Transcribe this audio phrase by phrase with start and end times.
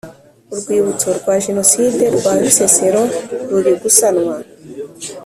[0.53, 3.01] Urwibutso rwa Jenoside rwa Bisesero
[3.49, 4.33] rurigusanwa.